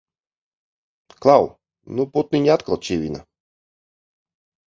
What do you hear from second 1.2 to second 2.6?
Klau! Nu putniņi